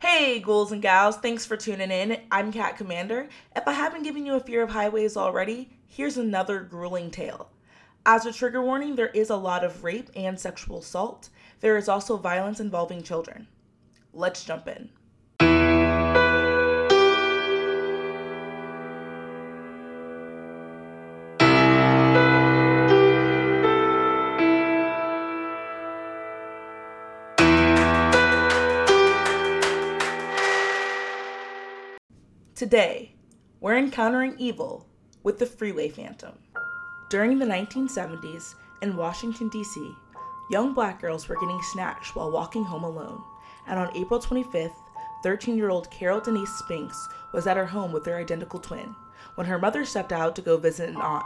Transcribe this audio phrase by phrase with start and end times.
[0.00, 2.20] Hey, ghouls and gals, thanks for tuning in.
[2.30, 3.28] I'm Cat Commander.
[3.56, 7.50] If I haven't given you a fear of highways already, here's another grueling tale.
[8.06, 11.30] As a trigger warning, there is a lot of rape and sexual assault.
[11.58, 13.48] There is also violence involving children.
[14.12, 14.90] Let's jump in.
[32.68, 33.14] Today,
[33.60, 34.86] we're encountering evil
[35.22, 36.34] with the Freeway Phantom.
[37.08, 39.90] During the 1970s in Washington, D.C.,
[40.50, 43.22] young black girls were getting snatched while walking home alone.
[43.66, 44.74] And on April 25th,
[45.22, 48.94] 13 year old Carol Denise Spinks was at her home with her identical twin
[49.36, 51.24] when her mother stepped out to go visit an aunt.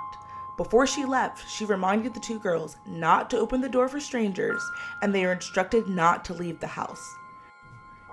[0.57, 4.63] Before she left, she reminded the two girls not to open the door for strangers
[5.03, 7.17] and they were instructed not to leave the house.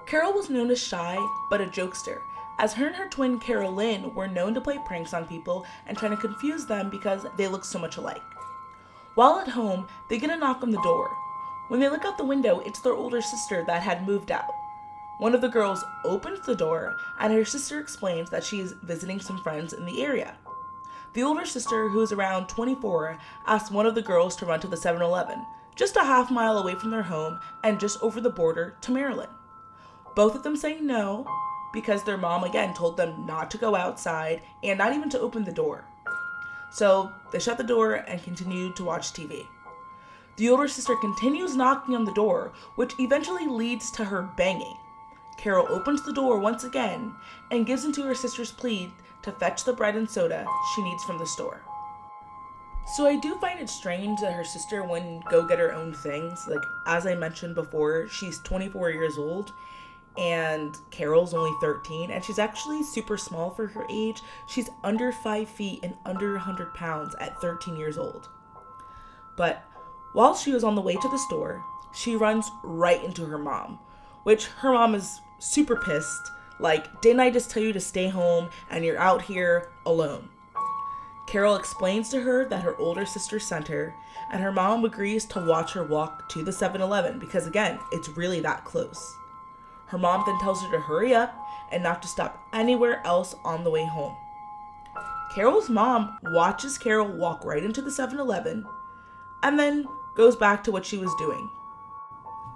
[0.07, 1.15] Carol was known as shy,
[1.51, 2.17] but a jokester,
[2.59, 6.11] as her and her twin Carolyn were known to play pranks on people and trying
[6.11, 8.21] to confuse them because they look so much alike.
[9.15, 11.09] While at home, they get a knock on the door.
[11.69, 14.51] When they look out the window, it's their older sister that had moved out.
[15.19, 19.19] One of the girls opens the door, and her sister explains that she is visiting
[19.19, 20.35] some friends in the area.
[21.13, 24.67] The older sister, who is around 24, asks one of the girls to run to
[24.67, 28.29] the 7 Eleven, just a half mile away from their home and just over the
[28.29, 29.31] border to Maryland.
[30.15, 31.25] Both of them say no,
[31.73, 35.43] because their mom again told them not to go outside and not even to open
[35.43, 35.85] the door.
[36.71, 39.45] So they shut the door and continued to watch TV.
[40.37, 44.77] The older sister continues knocking on the door, which eventually leads to her banging.
[45.37, 47.13] Carol opens the door once again
[47.51, 51.17] and gives into her sister's plea to fetch the bread and soda she needs from
[51.17, 51.61] the store.
[52.95, 56.47] So I do find it strange that her sister wouldn't go get her own things.
[56.47, 59.51] Like as I mentioned before, she's 24 years old
[60.19, 64.21] and Carol's only 13, and she's actually super small for her age.
[64.47, 68.27] She's under 5 feet and under 100 pounds at 13 years old.
[69.37, 69.63] But
[70.11, 71.63] while she was on the way to the store,
[71.93, 73.79] she runs right into her mom,
[74.23, 76.31] which her mom is super pissed.
[76.59, 80.27] Like, didn't I just tell you to stay home and you're out here alone?
[81.27, 83.95] Carol explains to her that her older sister sent her,
[84.33, 88.09] and her mom agrees to watch her walk to the 7 Eleven because, again, it's
[88.09, 89.15] really that close.
[89.89, 91.35] Her mom then tells her to hurry up
[91.71, 94.15] and not to stop anywhere else on the way home.
[95.33, 98.65] Carol's mom watches Carol walk right into the 7 Eleven
[99.43, 101.49] and then goes back to what she was doing.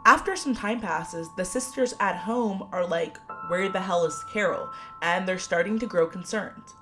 [0.06, 4.70] After some time passes, the sisters at home are like, Where the hell is Carol?
[5.02, 6.74] And they're starting to grow concerned.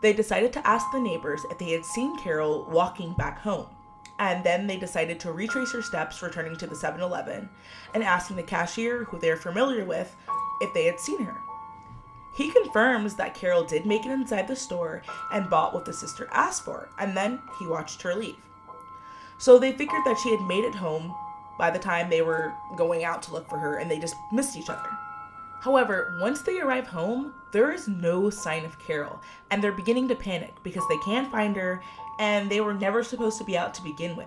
[0.00, 3.66] They decided to ask the neighbors if they had seen Carol walking back home
[4.18, 7.48] and then they decided to retrace her steps returning to the 7-Eleven
[7.94, 10.14] and asking the cashier, who they're familiar with,
[10.60, 11.36] if they had seen her.
[12.34, 15.02] He confirms that Carol did make it inside the store
[15.32, 18.36] and bought what the sister asked for, and then he watched her leave.
[19.38, 21.14] So they figured that she had made it home
[21.58, 24.56] by the time they were going out to look for her and they just missed
[24.56, 24.88] each other.
[25.62, 30.16] However, once they arrive home, there is no sign of Carol, and they're beginning to
[30.16, 31.80] panic because they can't find her
[32.18, 34.26] and they were never supposed to be out to begin with.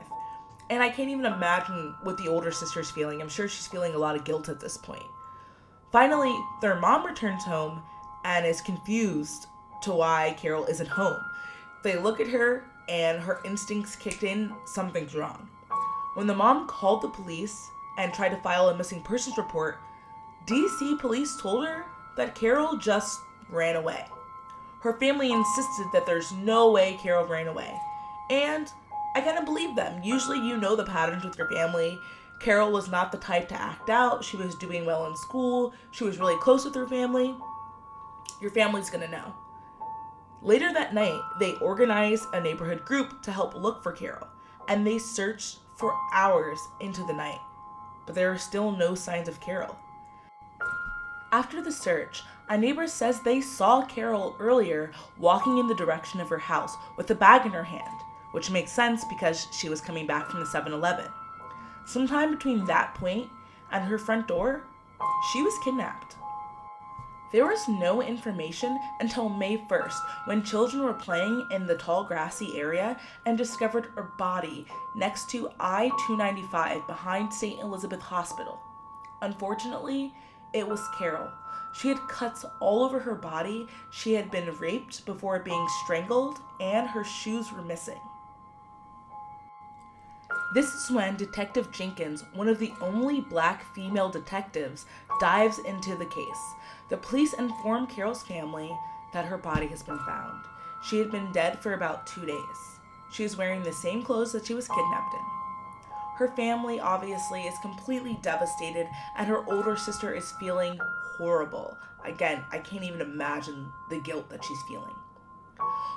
[0.70, 3.22] And I can't even imagine what the older sister's feeling.
[3.22, 5.04] I'm sure she's feeling a lot of guilt at this point.
[5.92, 7.84] Finally, their mom returns home
[8.24, 9.48] and is confused
[9.84, 11.20] to why Carol isn't home.
[11.84, 15.50] They look at her and her instincts kicked in, something's wrong.
[16.14, 19.80] When the mom called the police and tried to file a missing persons report,
[20.46, 21.86] DC police told her
[22.18, 23.20] that Carol just
[23.50, 24.06] ran away.
[24.82, 27.74] Her family insisted that there's no way Carol ran away.
[28.30, 28.68] And
[29.16, 30.04] I kind of believe them.
[30.04, 31.98] Usually, you know the patterns with your family.
[32.40, 34.24] Carol was not the type to act out.
[34.24, 35.74] She was doing well in school.
[35.92, 37.34] She was really close with her family.
[38.42, 39.34] Your family's gonna know.
[40.42, 44.28] Later that night, they organized a neighborhood group to help look for Carol,
[44.68, 47.40] and they searched for hours into the night.
[48.06, 49.76] But there are still no signs of Carol.
[51.36, 56.30] After the search, a neighbor says they saw Carol earlier walking in the direction of
[56.30, 58.00] her house with a bag in her hand,
[58.32, 61.08] which makes sense because she was coming back from the 7 Eleven.
[61.86, 63.28] Sometime between that point
[63.74, 64.64] and her front door,
[65.34, 66.16] she was kidnapped.
[67.34, 72.58] There was no information until May 1st when children were playing in the tall grassy
[72.58, 74.66] area and discovered her body
[74.96, 77.60] next to I 295 behind St.
[77.60, 78.58] Elizabeth Hospital.
[79.22, 80.14] Unfortunately,
[80.56, 81.30] it was Carol.
[81.74, 86.88] She had cuts all over her body, she had been raped before being strangled, and
[86.88, 88.00] her shoes were missing.
[90.54, 94.86] This is when Detective Jenkins, one of the only black female detectives,
[95.20, 96.54] dives into the case.
[96.90, 98.72] The police inform Carol's family
[99.12, 100.46] that her body has been found.
[100.82, 102.80] She had been dead for about two days.
[103.12, 105.45] She is wearing the same clothes that she was kidnapped in.
[106.18, 110.80] Her family obviously is completely devastated, and her older sister is feeling
[111.18, 111.78] horrible.
[112.06, 114.94] Again, I can't even imagine the guilt that she's feeling.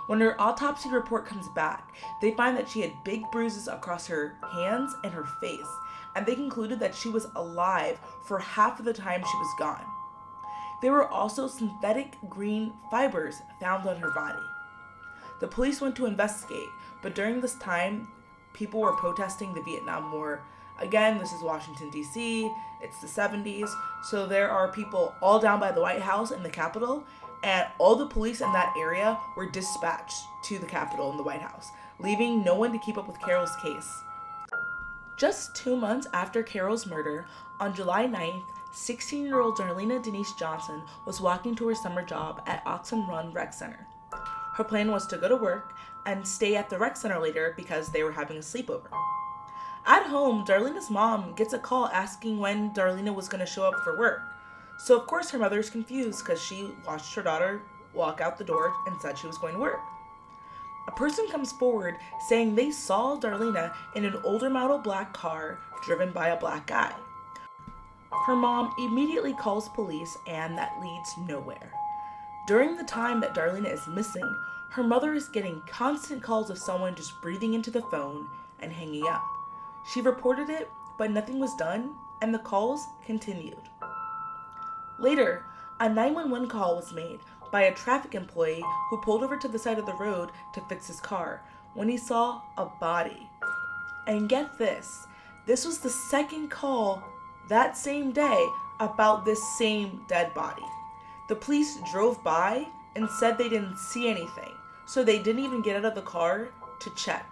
[0.07, 4.37] When her autopsy report comes back, they find that she had big bruises across her
[4.53, 5.69] hands and her face,
[6.17, 9.85] and they concluded that she was alive for half of the time she was gone.
[10.81, 14.39] There were also synthetic green fibers found on her body.
[15.41, 16.69] The police went to investigate,
[17.03, 18.09] but during this time,
[18.59, 20.43] people were protesting the Vietnam War.
[20.81, 22.51] Again, this is Washington, D.C.,
[22.81, 23.69] it's the 70s,
[24.03, 27.05] so there are people all down by the White House and the Capitol,
[27.43, 31.43] and all the police in that area were dispatched to the Capitol and the White
[31.43, 34.03] House, leaving no one to keep up with Carol's case.
[35.17, 37.27] Just two months after Carol's murder,
[37.59, 42.43] on July 9th, 16 year old Darlena Denise Johnson was walking to her summer job
[42.47, 43.87] at Oxon Run Rec Center.
[44.59, 45.73] Her plan was to go to work
[46.05, 48.91] and stay at the rec center later because they were having a sleepover.
[49.87, 53.77] At home, Darlena's mom gets a call asking when Darlena was going to show up
[53.85, 54.23] for work.
[54.77, 57.63] So, of course, her mother is confused because she watched her daughter
[57.95, 59.79] walk out the door and said she was going to work.
[60.89, 61.95] A person comes forward
[62.29, 66.93] saying they saw Darlena in an older model black car driven by a black guy.
[68.27, 71.73] Her mom immediately calls police, and that leads nowhere.
[72.49, 74.35] During the time that Darlena is missing,
[74.71, 78.27] her mother is getting constant calls of someone just breathing into the phone
[78.61, 79.23] and hanging up.
[79.93, 83.69] She reported it, but nothing was done, and the calls continued.
[84.99, 85.45] Later,
[85.79, 87.21] a 911 call was made
[87.53, 90.87] by a traffic employee who pulled over to the side of the road to fix
[90.87, 91.43] his car
[91.75, 93.29] when he saw a body.
[94.07, 95.07] And get this
[95.45, 97.03] this was the second call
[97.51, 98.47] that same day
[98.81, 100.65] about this same dead body.
[101.29, 102.67] The police drove by
[102.97, 104.53] and said they didn't see anything,
[104.87, 106.49] so they didn't even get out of the car
[106.81, 107.27] to check.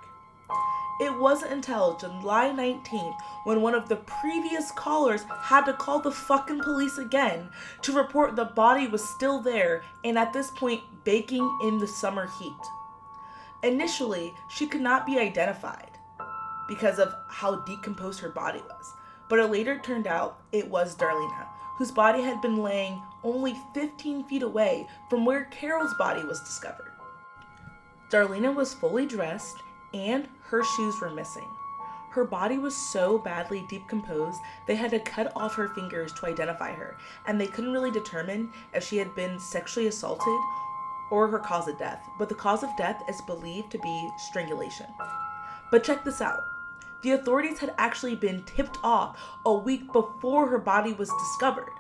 [0.98, 6.10] It wasn't until July 19th when one of the previous callers had to call the
[6.10, 7.50] fucking police again
[7.82, 12.28] to report the body was still there and at this point baking in the summer
[12.38, 12.52] heat.
[13.62, 15.90] Initially, she could not be identified
[16.66, 18.92] because of how decomposed her body was,
[19.28, 21.46] but it later turned out it was Darlena,
[21.76, 26.92] whose body had been laying only 15 feet away from where Carol's body was discovered.
[28.10, 29.56] Darlena was fully dressed
[29.92, 31.48] and her shoes were missing.
[32.10, 36.72] Her body was so badly decomposed, they had to cut off her fingers to identify
[36.72, 36.96] her,
[37.26, 40.40] and they couldn't really determine if she had been sexually assaulted
[41.10, 42.08] or her cause of death.
[42.18, 44.86] But the cause of death is believed to be strangulation.
[45.70, 46.40] But check this out
[47.02, 51.70] the authorities had actually been tipped off a week before her body was discovered.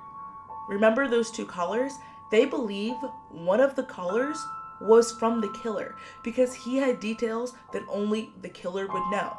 [0.68, 1.92] Remember those two callers?
[2.30, 2.96] They believe
[3.30, 4.44] one of the callers
[4.80, 9.36] was from the killer because he had details that only the killer would know.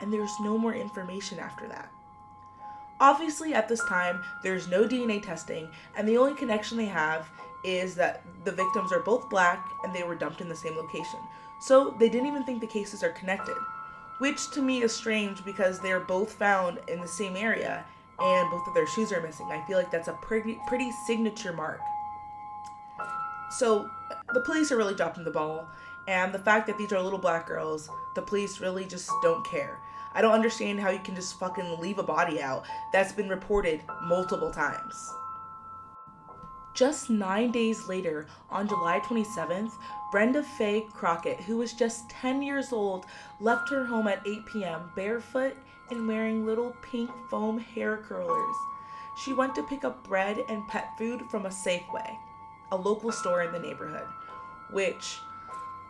[0.00, 1.90] And there's no more information after that.
[3.00, 7.28] Obviously, at this time, there's no DNA testing, and the only connection they have
[7.64, 11.18] is that the victims are both black and they were dumped in the same location.
[11.60, 13.56] So they didn't even think the cases are connected,
[14.18, 17.84] which to me is strange because they're both found in the same area
[18.18, 19.50] and both of their shoes are missing.
[19.50, 21.80] I feel like that's a pretty pretty signature mark.
[23.50, 23.88] So
[24.32, 25.68] the police are really dropping the ball.
[26.08, 29.80] And the fact that these are little black girls, the police really just don't care.
[30.14, 33.82] I don't understand how you can just fucking leave a body out that's been reported
[34.04, 35.12] multiple times.
[36.76, 39.72] Just nine days later, on July 27th,
[40.12, 43.06] Brenda Faye Crockett, who was just 10 years old,
[43.40, 44.90] left her home at 8 p.m.
[44.94, 45.56] barefoot
[45.90, 48.56] and wearing little pink foam hair curlers.
[49.24, 52.18] She went to pick up bread and pet food from a Safeway
[52.72, 54.06] a local store in the neighborhood,
[54.72, 55.20] which,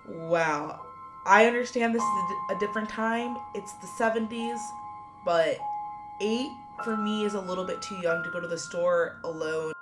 [0.06, 0.82] wow,
[1.24, 3.36] I understand this is a different time.
[3.54, 4.58] It's the 70s,
[5.24, 5.58] but
[6.20, 6.50] eight
[6.84, 9.72] for me is a little bit too young to go to the store alone.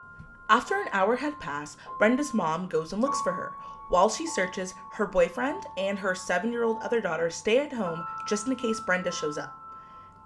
[0.55, 3.57] After an hour had passed, Brenda's mom goes and looks for her.
[3.89, 8.07] While she searches, her boyfriend and her seven year old other daughter stay at home
[8.29, 9.53] just in case Brenda shows up.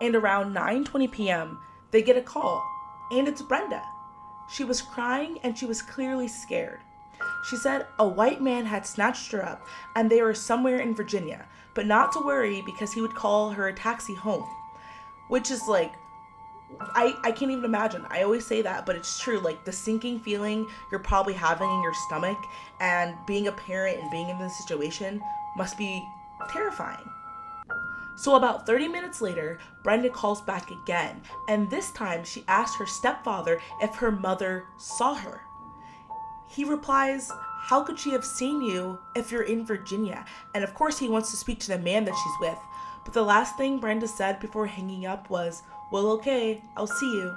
[0.02, 1.58] And around 9:20 p.m.,
[1.92, 2.62] they get a call,
[3.10, 3.82] and it's Brenda.
[4.50, 6.80] She was crying and she was clearly scared.
[7.48, 9.66] She said a white man had snatched her up
[9.96, 13.68] and they were somewhere in Virginia, but not to worry because he would call her
[13.68, 14.46] a taxi home.
[15.28, 15.94] Which is like,
[16.80, 18.04] I, I can't even imagine.
[18.10, 19.40] I always say that, but it's true.
[19.40, 22.38] Like the sinking feeling you're probably having in your stomach
[22.80, 25.20] and being a parent and being in this situation
[25.56, 26.04] must be
[26.50, 27.08] terrifying.
[28.16, 32.86] So, about 30 minutes later, Brenda calls back again, and this time she asks her
[32.86, 35.42] stepfather if her mother saw her.
[36.48, 40.24] He replies, How could she have seen you if you're in Virginia?
[40.52, 42.58] And of course, he wants to speak to the man that she's with.
[43.04, 47.34] But the last thing Brenda said before hanging up was, Well, okay, I'll see you.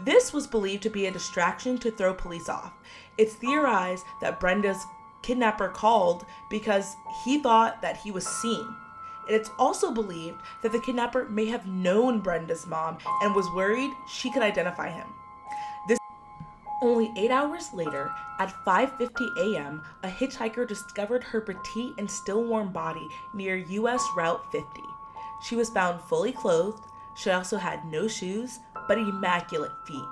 [0.00, 2.72] This was believed to be a distraction to throw police off.
[3.16, 4.84] It's theorized that Brenda's
[5.22, 8.66] kidnapper called because he thought that he was seen.
[9.26, 13.90] And it's also believed that the kidnapper may have known Brenda's mom and was worried
[14.06, 15.06] she could identify him.
[15.88, 15.98] This
[16.82, 22.72] only 8 hours later, at 5:50 a.m., a hitchhiker discovered her petite and still warm
[22.72, 24.82] body near US Route 50.
[25.40, 26.84] She was found fully clothed.
[27.14, 30.08] She also had no shoes, but immaculate feet.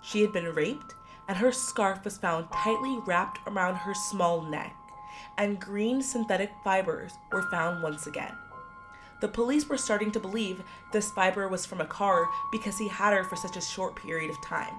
[0.00, 0.94] She had been raped,
[1.28, 4.74] and her scarf was found tightly wrapped around her small neck
[5.38, 8.36] and green synthetic fibers were found once again.
[9.20, 10.62] The police were starting to believe
[10.92, 14.30] this fiber was from a car because he had her for such a short period
[14.30, 14.74] of time.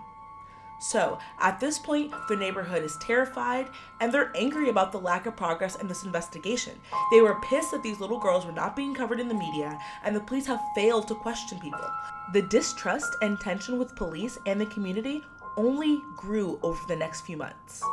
[0.82, 3.70] So, at this point, the neighborhood is terrified
[4.00, 6.74] and they're angry about the lack of progress in this investigation.
[7.12, 10.16] They were pissed that these little girls were not being covered in the media and
[10.16, 11.88] the police have failed to question people.
[12.34, 15.24] The distrust and tension with police and the community
[15.56, 17.84] only grew over the next few months.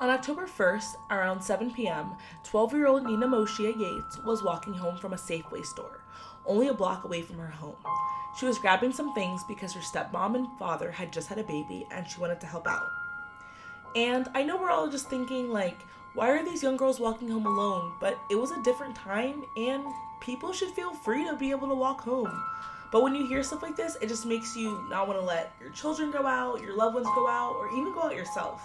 [0.00, 5.12] On October 1st, around 7 p.m., 12 year old Nenomoshia Yates was walking home from
[5.12, 6.00] a Safeway store,
[6.46, 7.76] only a block away from her home.
[8.38, 11.86] She was grabbing some things because her stepmom and father had just had a baby
[11.92, 12.90] and she wanted to help out.
[13.94, 15.78] And I know we're all just thinking, like,
[16.14, 17.92] why are these young girls walking home alone?
[18.00, 19.84] But it was a different time and
[20.20, 22.42] people should feel free to be able to walk home.
[22.90, 25.52] But when you hear stuff like this, it just makes you not want to let
[25.60, 28.60] your children go out, your loved ones go out, or even go out yourself.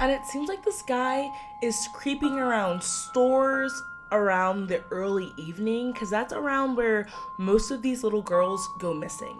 [0.00, 1.30] And it seems like this guy
[1.62, 3.72] is creeping around stores
[4.10, 7.08] around the early evening because that's around where
[7.38, 9.36] most of these little girls go missing.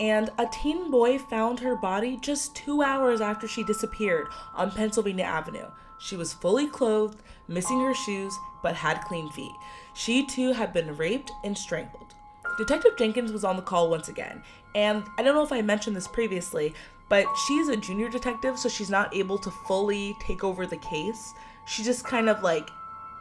[0.00, 5.24] And a teen boy found her body just two hours after she disappeared on Pennsylvania
[5.24, 5.66] Avenue.
[5.98, 9.54] She was fully clothed, missing her shoes, but had clean feet.
[9.94, 12.14] She too had been raped and strangled.
[12.58, 14.42] Detective Jenkins was on the call once again,
[14.74, 16.74] and I don't know if I mentioned this previously,
[17.08, 21.34] but she's a junior detective, so she's not able to fully take over the case.
[21.66, 22.70] She's just kind of like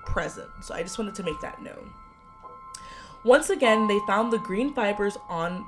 [0.05, 0.49] present.
[0.61, 1.93] So I just wanted to make that known.
[3.23, 5.65] Once again, they found the green fibers on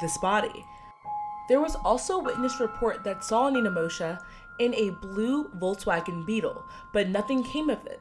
[0.00, 0.64] this body.
[1.48, 4.18] There was also a witness report that saw Nenomoshia
[4.58, 8.00] in a blue Volkswagen Beetle, but nothing came of it.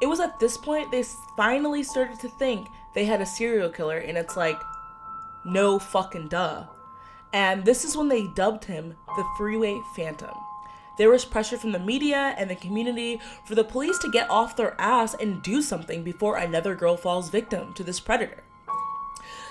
[0.00, 1.04] It was at this point they
[1.36, 4.60] finally started to think they had a serial killer, and it's like,
[5.44, 6.64] no fucking duh.
[7.32, 10.34] And this is when they dubbed him the Freeway Phantom.
[10.96, 14.56] There was pressure from the media and the community for the police to get off
[14.56, 18.42] their ass and do something before another girl falls victim to this predator.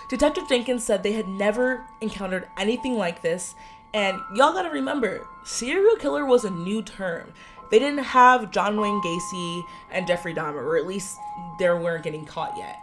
[0.09, 3.55] Detective Jenkins said they had never encountered anything like this,
[3.93, 7.33] and y'all gotta remember, serial killer was a new term.
[7.69, 11.17] They didn't have John Wayne Gacy and Jeffrey Dahmer, or at least
[11.59, 12.79] they weren't getting caught yet.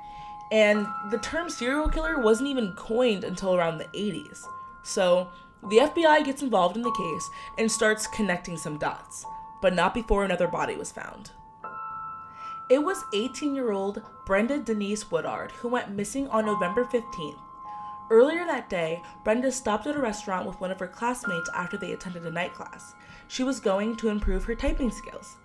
[0.52, 4.46] And the term serial killer wasn't even coined until around the 80s.
[4.84, 5.28] So
[5.68, 9.24] the FBI gets involved in the case and starts connecting some dots,
[9.62, 11.30] but not before another body was found.
[12.70, 17.38] It was 18 year old Brenda Denise Woodard who went missing on November 15th.
[18.10, 21.92] Earlier that day, Brenda stopped at a restaurant with one of her classmates after they
[21.92, 22.94] attended a night class.
[23.28, 25.36] She was going to improve her typing skills.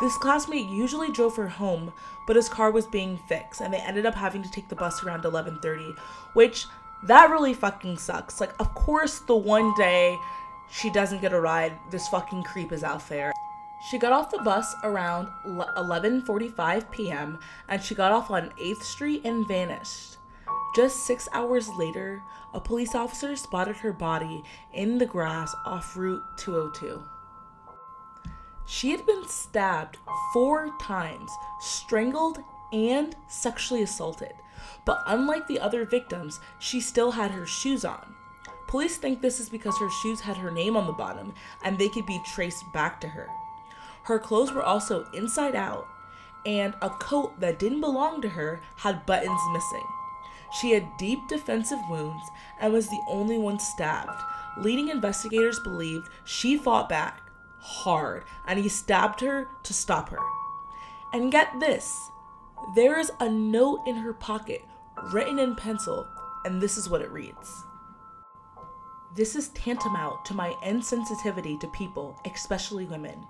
[0.00, 1.92] This classmate usually drove her home,
[2.28, 5.02] but his car was being fixed and they ended up having to take the bus
[5.02, 5.96] around 11:30,
[6.34, 6.66] which
[7.04, 8.40] that really fucking sucks.
[8.40, 10.16] Like, of course, the one day
[10.70, 13.32] she doesn't get a ride, this fucking creep is out there.
[13.88, 17.38] She got off the bus around 11:45 p.m.
[17.68, 20.16] and she got off on 8th Street and vanished.
[20.74, 22.20] Just 6 hours later,
[22.52, 27.02] a police officer spotted her body in the grass off Route 202.
[28.66, 29.96] She had been stabbed
[30.34, 32.38] 4 times, strangled,
[32.72, 34.34] and sexually assaulted.
[34.84, 38.14] But unlike the other victims, she still had her shoes on.
[38.68, 41.34] Police think this is because her shoes had her name on the bottom
[41.64, 43.28] and they could be traced back to her.
[44.04, 45.86] Her clothes were also inside out,
[46.46, 49.84] and a coat that didn't belong to her had buttons missing.
[50.60, 52.24] She had deep defensive wounds
[52.60, 54.22] and was the only one stabbed.
[54.58, 57.20] Leading investigators believed she fought back
[57.60, 60.18] hard and he stabbed her to stop her.
[61.12, 62.10] And get this
[62.74, 64.64] there is a note in her pocket
[65.12, 66.06] written in pencil,
[66.44, 67.64] and this is what it reads
[69.14, 73.26] This is tantamount to my insensitivity to people, especially women.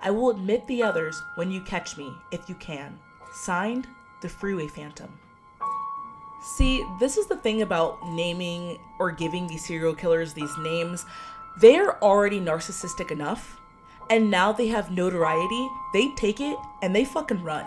[0.00, 2.98] I will admit the others when you catch me, if you can.
[3.32, 3.86] Signed,
[4.20, 5.18] the Freeway Phantom.
[6.42, 11.06] See, this is the thing about naming or giving these serial killers these names.
[11.60, 13.60] They're already narcissistic enough,
[14.10, 17.64] and now they have notoriety, they take it and they fucking run.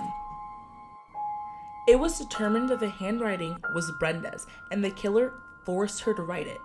[1.87, 6.47] It was determined that the handwriting was Brenda's, and the killer forced her to write
[6.47, 6.59] it.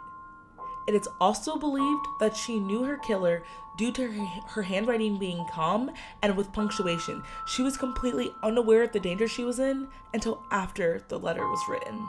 [0.88, 3.42] It is also believed that she knew her killer
[3.76, 4.10] due to
[4.48, 5.90] her, handwriting being calm
[6.22, 7.22] and with punctuation.
[7.46, 11.60] She was completely unaware of the danger she was in until after the letter was
[11.68, 12.08] written.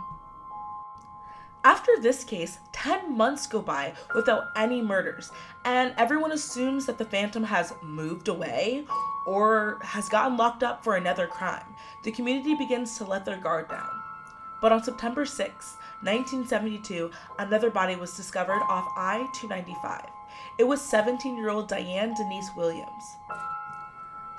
[1.64, 5.32] After this case, 10 months go by without any murders,
[5.64, 8.86] and everyone assumes that the Phantom has moved away
[9.28, 11.76] or has gotten locked up for another crime.
[12.04, 13.90] The community begins to let their guard down.
[14.60, 20.02] But on September 6, 1972, another body was discovered off I 295.
[20.58, 23.04] It was 17 year old Diane Denise Williams.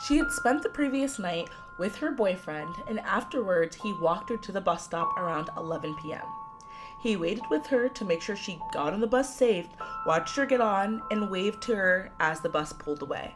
[0.06, 1.48] She had spent the previous night
[1.78, 6.26] with her boyfriend, and afterwards, he walked her to the bus stop around 11 p.m.
[7.02, 9.66] He waited with her to make sure she got on the bus safe,
[10.06, 13.34] watched her get on, and waved to her as the bus pulled away.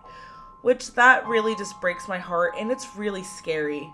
[0.62, 3.90] Which that really just breaks my heart and it's really scary.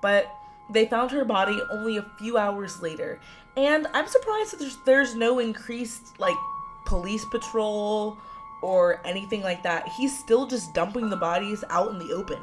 [0.00, 0.34] But
[0.70, 3.20] they found her body only a few hours later,
[3.56, 6.36] and I'm surprised that there's there's no increased like
[6.86, 8.16] police patrol
[8.62, 9.88] or anything like that.
[9.88, 12.38] He's still just dumping the bodies out in the open.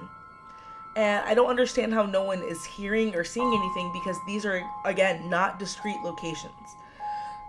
[0.95, 4.61] And I don't understand how no one is hearing or seeing anything because these are,
[4.85, 6.75] again, not discrete locations.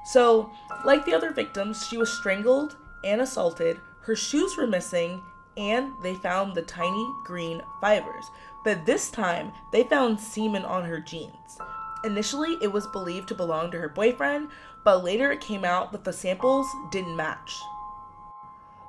[0.05, 0.51] So,
[0.85, 5.23] like the other victims, she was strangled and assaulted, her shoes were missing,
[5.57, 8.25] and they found the tiny green fibers.
[8.65, 11.59] But this time, they found semen on her jeans.
[12.05, 14.49] Initially, it was believed to belong to her boyfriend,
[14.85, 17.61] but later it came out that the samples didn't match.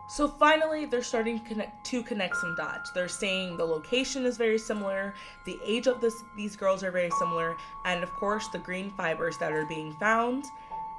[0.08, 2.92] So finally, they're starting to connect, to connect some dots.
[2.92, 5.14] They're saying the location is very similar,
[5.46, 7.56] the age of this, these girls are very similar,
[7.86, 10.46] and of course, the green fibers that are being found,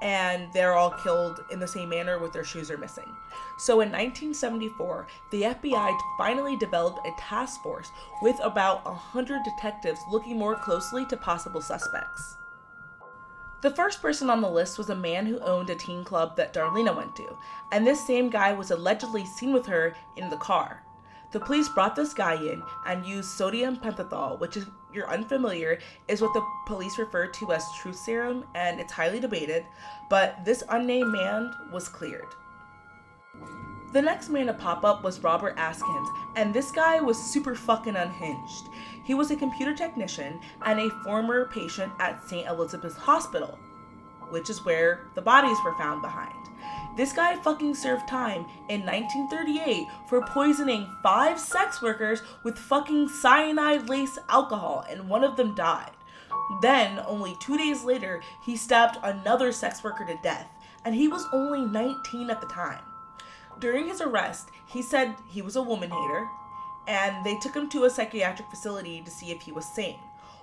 [0.03, 3.15] and they're all killed in the same manner with their shoes are missing.
[3.59, 10.39] So in 1974, the FBI finally developed a task force with about 100 detectives looking
[10.39, 12.37] more closely to possible suspects.
[13.65, 16.53] The first person on the list was a man who owned a teen club that
[16.53, 17.39] Darlena went to,
[17.73, 20.83] and this same guy was allegedly seen with her in the car.
[21.33, 26.21] The police brought this guy in and used sodium pentothal, which, if you're unfamiliar, is
[26.21, 29.65] what the police refer to as truth serum, and it's highly debated,
[30.11, 32.35] but this unnamed man was cleared.
[33.95, 37.97] The next man to pop up was Robert Askins, and this guy was super fucking
[37.97, 38.69] unhinged.
[39.05, 42.47] He was a computer technician and a former patient at St.
[42.47, 43.59] Elizabeth's Hospital,
[44.31, 46.35] which is where the bodies were found behind.
[46.97, 53.89] This guy fucking served time in 1938 for poisoning five sex workers with fucking cyanide
[53.89, 55.91] laced alcohol, and one of them died.
[56.63, 60.49] Then, only two days later, he stabbed another sex worker to death,
[60.85, 62.83] and he was only 19 at the time.
[63.61, 66.29] During his arrest, he said he was a woman hater,
[66.87, 69.99] and they took him to a psychiatric facility to see if he was sane.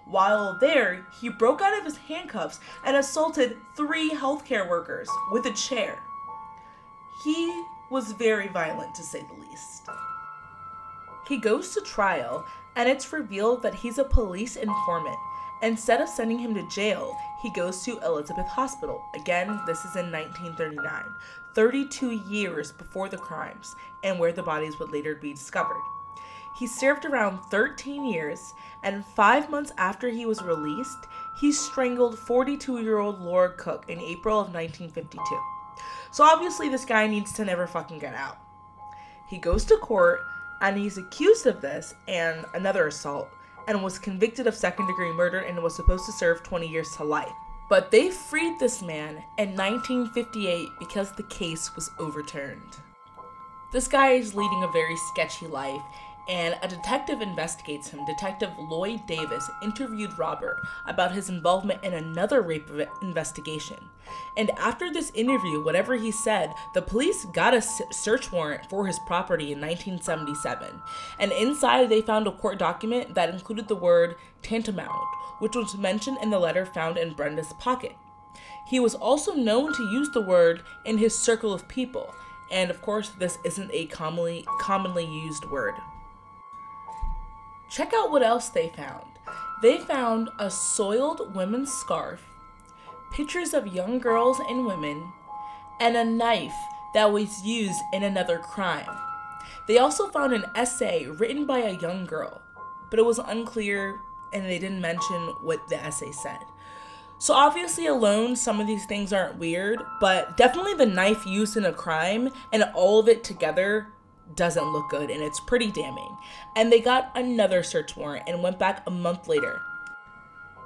[0.05, 5.53] While there, he broke out of his handcuffs and assaulted three healthcare workers with a
[5.53, 5.99] chair.
[7.23, 9.87] He was very violent, to say the least.
[11.27, 12.45] He goes to trial,
[12.75, 15.17] and it's revealed that he's a police informant.
[15.61, 19.03] Instead of sending him to jail, he goes to Elizabeth Hospital.
[19.13, 21.03] Again, this is in 1939,
[21.55, 25.81] 32 years before the crimes, and where the bodies would later be discovered.
[26.57, 31.07] He served around 13 years, and five months after he was released,
[31.39, 35.19] he strangled 42 year old Laura Cook in April of 1952.
[36.11, 38.37] So obviously, this guy needs to never fucking get out.
[39.29, 40.19] He goes to court,
[40.61, 43.29] and he's accused of this and another assault,
[43.67, 47.03] and was convicted of second degree murder and was supposed to serve 20 years to
[47.03, 47.31] life.
[47.71, 52.75] But they freed this man in 1958 because the case was overturned.
[53.71, 55.81] This guy is leading a very sketchy life
[56.29, 58.05] and a detective investigates him.
[58.05, 62.69] Detective Lloyd Davis interviewed Robert about his involvement in another rape
[63.01, 63.77] investigation.
[64.37, 68.99] And after this interview, whatever he said, the police got a search warrant for his
[68.99, 70.81] property in 1977.
[71.19, 74.91] And inside, they found a court document that included the word tantamount,
[75.39, 77.95] which was mentioned in the letter found in Brenda's pocket.
[78.67, 82.13] He was also known to use the word in his circle of people.
[82.51, 85.73] And of course, this isn't a commonly commonly used word.
[87.71, 89.05] Check out what else they found.
[89.61, 92.21] They found a soiled women's scarf,
[93.13, 95.13] pictures of young girls and women,
[95.79, 96.51] and a knife
[96.93, 98.89] that was used in another crime.
[99.69, 102.41] They also found an essay written by a young girl,
[102.89, 103.95] but it was unclear
[104.33, 106.39] and they didn't mention what the essay said.
[107.19, 111.63] So, obviously, alone, some of these things aren't weird, but definitely the knife used in
[111.63, 113.93] a crime and all of it together
[114.35, 116.17] doesn't look good and it's pretty damning.
[116.55, 119.61] And they got another search warrant and went back a month later.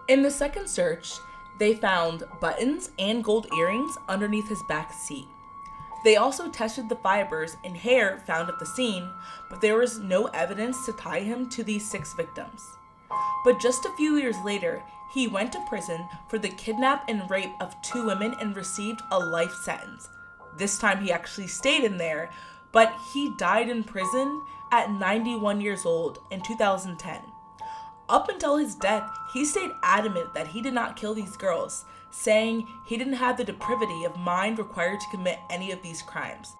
[0.08, 1.12] In the second search,
[1.58, 5.28] they found buttons and gold earrings underneath his back seat.
[6.04, 9.10] They also tested the fibers and hair found at the scene,
[9.50, 12.62] but there was no evidence to tie him to these six victims.
[13.44, 17.54] But just a few years later, he went to prison for the kidnap and rape
[17.60, 20.10] of two women and received a life sentence.
[20.58, 22.30] This time he actually stayed in there,
[22.76, 27.20] but he died in prison at 91 years old in 2010.
[28.10, 32.68] Up until his death, he stayed adamant that he did not kill these girls, saying
[32.86, 36.58] he didn't have the depravity of mind required to commit any of these crimes.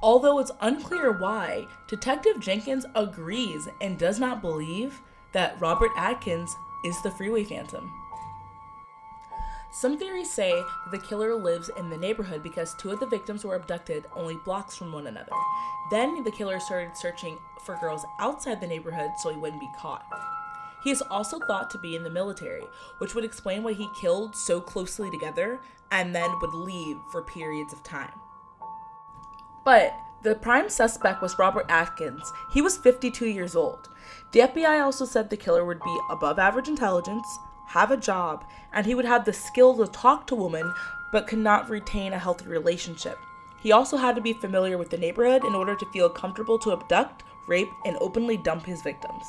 [0.00, 5.00] Although it's unclear why, Detective Jenkins agrees and does not believe
[5.32, 7.90] that Robert Atkins is the freeway phantom.
[9.76, 13.44] Some theories say that the killer lives in the neighborhood because two of the victims
[13.44, 15.32] were abducted only blocks from one another.
[15.90, 17.36] Then the killer started searching
[17.66, 20.06] for girls outside the neighborhood so he wouldn't be caught.
[20.82, 22.62] He is also thought to be in the military,
[22.98, 25.60] which would explain why he killed so closely together
[25.90, 28.18] and then would leave for periods of time.
[29.62, 32.32] But the prime suspect was Robert Atkins.
[32.50, 33.90] He was 52 years old.
[34.32, 37.26] The FBI also said the killer would be above average intelligence,
[37.66, 40.72] have a job, and he would have the skill to talk to women
[41.12, 43.18] but could not retain a healthy relationship.
[43.60, 46.72] He also had to be familiar with the neighborhood in order to feel comfortable to
[46.72, 49.24] abduct, rape, and openly dump his victims.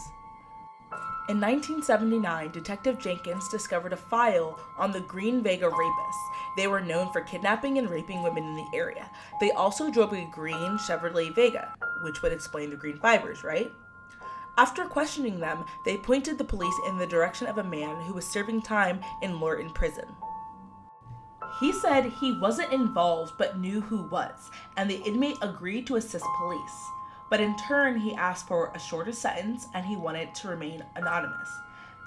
[1.30, 6.30] In 1979, Detective Jenkins discovered a file on the Green Vega rapists.
[6.56, 9.10] They were known for kidnapping and raping women in the area.
[9.42, 11.74] They also drove a green Chevrolet Vega,
[12.04, 13.70] which would explain the green fibers, right?
[14.58, 18.26] After questioning them, they pointed the police in the direction of a man who was
[18.26, 20.06] serving time in Lorton prison.
[21.60, 26.26] He said he wasn't involved but knew who was, and the inmate agreed to assist
[26.38, 26.90] police.
[27.30, 31.50] But in turn, he asked for a shorter sentence and he wanted to remain anonymous.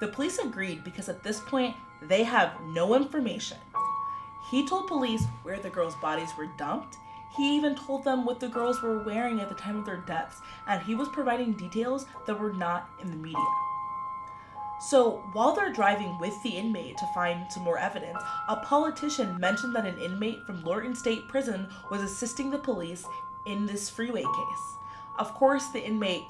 [0.00, 3.58] The police agreed because at this point, they have no information.
[4.50, 6.96] He told police where the girls' bodies were dumped
[7.36, 10.40] he even told them what the girls were wearing at the time of their deaths,
[10.66, 13.38] and he was providing details that were not in the media.
[14.80, 19.76] So, while they're driving with the inmate to find some more evidence, a politician mentioned
[19.76, 23.04] that an inmate from Lorton State Prison was assisting the police
[23.46, 24.76] in this freeway case.
[25.18, 26.24] Of course, the inmate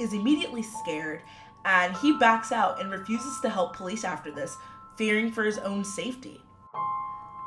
[0.00, 1.22] is immediately scared
[1.64, 4.56] and he backs out and refuses to help police after this,
[4.96, 6.42] fearing for his own safety.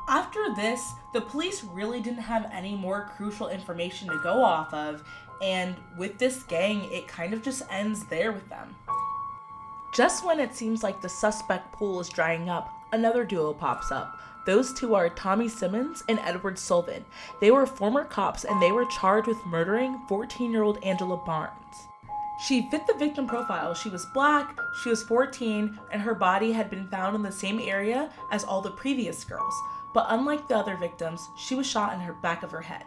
[0.06, 5.02] After this, the police really didn't have any more crucial information to go off of,
[5.40, 8.76] and with this gang, it kind of just ends there with them.
[9.94, 14.20] Just when it seems like the suspect pool is drying up, another duo pops up.
[14.44, 17.06] Those two are Tommy Simmons and Edward Sullivan.
[17.40, 21.88] They were former cops and they were charged with murdering 14 year old Angela Barnes.
[22.46, 23.72] She fit the victim profile.
[23.72, 27.60] She was black, she was 14, and her body had been found in the same
[27.60, 29.54] area as all the previous girls
[29.94, 32.84] but unlike the other victims, she was shot in her back of her head.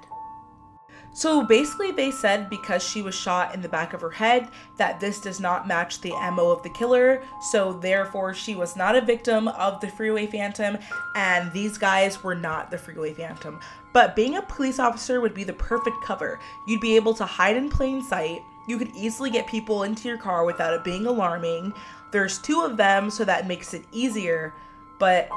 [1.13, 4.99] So basically, they said because she was shot in the back of her head that
[4.99, 9.01] this does not match the MO of the killer, so therefore she was not a
[9.01, 10.77] victim of the Freeway Phantom,
[11.15, 13.59] and these guys were not the Freeway Phantom.
[13.93, 16.39] But being a police officer would be the perfect cover.
[16.67, 20.17] You'd be able to hide in plain sight, you could easily get people into your
[20.17, 21.73] car without it being alarming.
[22.11, 24.53] There's two of them, so that makes it easier,
[24.99, 25.29] but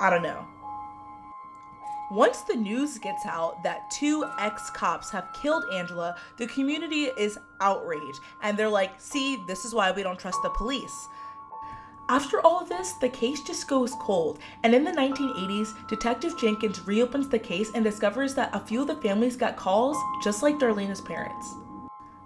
[0.00, 0.46] I don't know.
[2.10, 7.38] Once the news gets out that two ex cops have killed Angela, the community is
[7.60, 11.08] outraged and they're like, see, this is why we don't trust the police.
[12.08, 16.86] After all of this, the case just goes cold, and in the 1980s, Detective Jenkins
[16.86, 20.58] reopens the case and discovers that a few of the families got calls just like
[20.58, 21.56] Darlena's parents.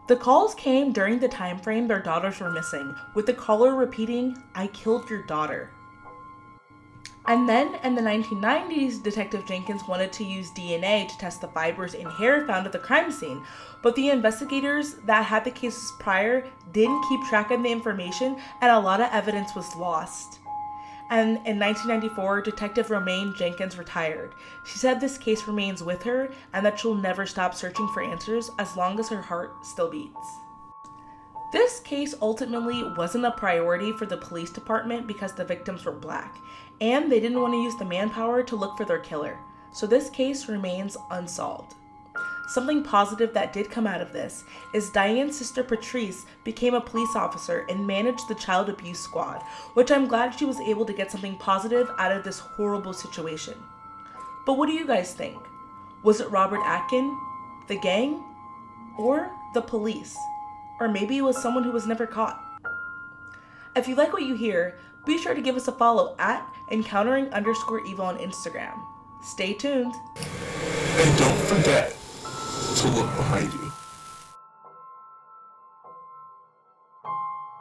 [0.06, 4.40] The calls came during the time frame their daughters were missing, with the caller repeating,
[4.54, 5.72] I killed your daughter.
[7.26, 11.94] And then in the 1990s, Detective Jenkins wanted to use DNA to test the fibers
[11.94, 13.44] in hair found at the crime scene,
[13.80, 18.72] but the investigators that had the cases prior didn't keep track of the information and
[18.72, 20.40] a lot of evidence was lost.
[21.10, 24.32] And in 1994, Detective Romaine Jenkins retired.
[24.64, 28.50] She said this case remains with her and that she'll never stop searching for answers
[28.58, 30.41] as long as her heart still beats.
[31.52, 36.38] This case ultimately wasn't a priority for the police department because the victims were black,
[36.80, 39.38] and they didn't want to use the manpower to look for their killer,
[39.70, 41.74] so this case remains unsolved.
[42.48, 47.14] Something positive that did come out of this is Diane's sister Patrice became a police
[47.14, 49.42] officer and managed the child abuse squad,
[49.74, 53.54] which I'm glad she was able to get something positive out of this horrible situation.
[54.46, 55.38] But what do you guys think?
[56.02, 57.14] Was it Robert Atkin,
[57.68, 58.24] the gang,
[58.98, 60.16] or the police?
[60.82, 62.42] Or maybe it was someone who was never caught?
[63.76, 64.74] If you like what you hear,
[65.06, 68.74] be sure to give us a follow at encountering underscore evil on Instagram.
[69.22, 69.94] Stay tuned.
[70.16, 71.96] And don't forget
[72.78, 73.71] to look behind you.